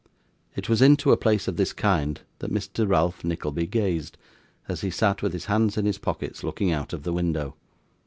[0.55, 2.89] It was into a place of this kind that Mr.
[2.89, 4.17] Ralph Nickleby gazed,
[4.67, 7.55] as he sat with his hands in his pockets looking out of the window.